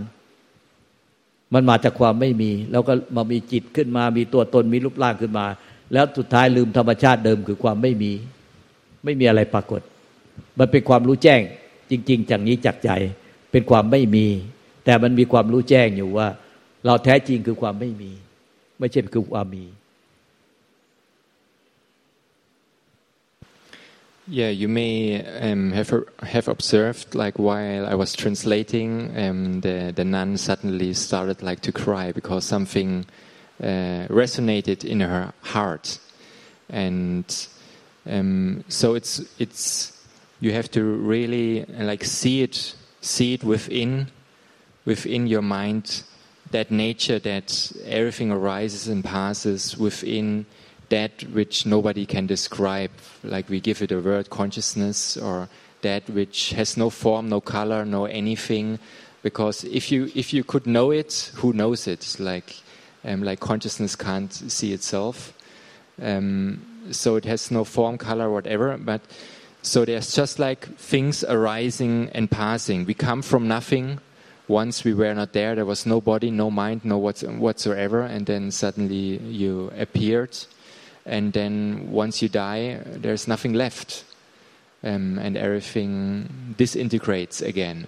[1.53, 5.45] มันมาจากความไม่มี แล้วก็มามีจิตขึ้นมา มีตัวตนมีรูปร่างขึ้นมา
[5.93, 8.11] แล้วสุดท้ายลืมธรรมชาติเดิมคือความไม่มี
[9.03, 9.81] ไม่มีอะไรปรากฏ
[10.59, 11.41] มันเป็นความรู้แจ้ง
[11.89, 12.89] จริง ๆจากนี้จากใจ
[13.51, 14.27] เป็นความไม่มี
[14.85, 16.27] แต่มันมีความรู้แจ้งอยู่ว่า
[16.85, 18.11] เราแท้จริงคือความไม่มี
[18.79, 19.65] ไม่ใช่คือความมี
[24.25, 25.21] Yeah, you may
[25.51, 31.43] um, have have observed, like while I was translating, um, the the nun suddenly started
[31.43, 33.05] like to cry because something
[33.61, 35.99] uh, resonated in her heart,
[36.69, 37.25] and
[38.05, 39.91] um, so it's it's
[40.39, 44.07] you have to really like see it see it within
[44.85, 46.03] within your mind
[46.51, 50.45] that nature that everything arises and passes within
[50.93, 52.91] that which nobody can describe,
[53.23, 55.49] like we give it a word consciousness, or
[55.81, 58.77] that which has no form, no color, no anything.
[59.23, 62.15] Because if you if you could know it, who knows it?
[62.19, 62.61] Like
[63.03, 65.33] um, like consciousness can't see itself,
[65.99, 68.77] um, so it has no form, color, whatever.
[68.77, 69.01] But
[69.63, 72.85] so there's just like things arising and passing.
[72.85, 73.99] We come from nothing.
[74.47, 78.51] Once we were not there, there was no body, no mind, no whatsoever, and then
[78.51, 80.37] suddenly you appeared
[81.05, 84.03] and then once you die, there's nothing left,
[84.83, 87.87] um, and everything disintegrates again.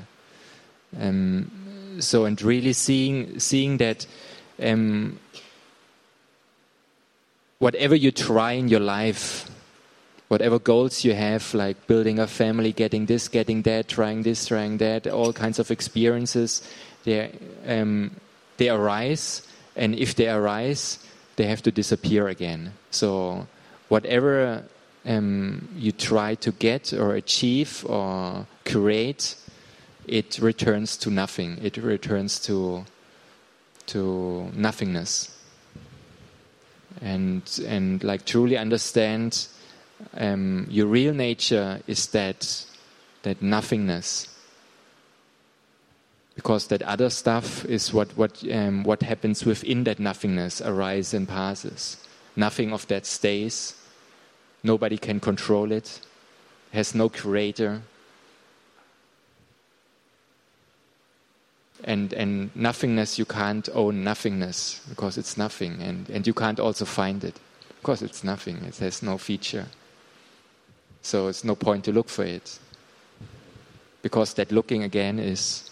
[1.00, 4.06] Um, so, and really seeing seeing that
[4.62, 5.20] um,
[7.60, 9.50] whatever you try in your life,
[10.28, 14.78] whatever goals you have, like building a family, getting this, getting that, trying this, trying
[14.78, 16.62] that, all kinds of experiences,
[17.04, 17.32] they
[17.68, 18.12] um,
[18.58, 21.00] they arise, and if they arise,
[21.36, 22.74] they have to disappear again.
[22.92, 23.48] So
[23.90, 24.64] whatever
[25.06, 29.36] um, you try to get or achieve or create,
[30.08, 31.58] it returns to nothing.
[31.62, 32.86] It returns to
[33.88, 35.32] to nothingness.
[37.02, 39.48] And and like truly understand
[40.16, 42.66] um, your real nature is that
[43.24, 44.28] that nothingness
[46.36, 51.28] because that other stuff is what what um, what happens within that nothingness arises and
[51.28, 51.98] passes.
[52.36, 53.74] Nothing of that stays.
[54.64, 56.02] Nobody can control it.
[56.74, 57.82] Has no creator.
[61.86, 66.84] And and nothingness you can't own nothingness because it's nothing, and and you can't also
[66.84, 67.40] find it
[67.80, 68.58] because it's nothing.
[68.66, 69.68] It has no feature.
[71.02, 72.60] So it's no point to look for it
[74.02, 75.70] because that looking again is